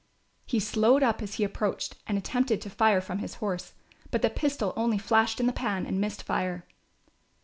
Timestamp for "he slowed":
0.47-1.03